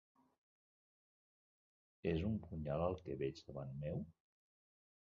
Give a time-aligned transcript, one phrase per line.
[2.15, 4.07] És un punyal el que veig davant meu?